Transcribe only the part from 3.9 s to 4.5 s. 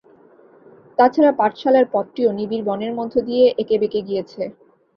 গিয়েছে।